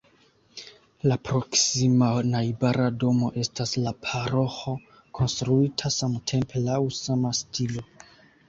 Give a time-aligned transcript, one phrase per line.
[1.11, 4.75] La proksima, najbara domo estas la paroĥo
[5.21, 7.89] konstruita samtempe laŭ sama stilo.